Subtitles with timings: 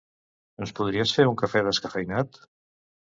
[0.65, 2.41] Ens podries fer un cafè descafeïnat?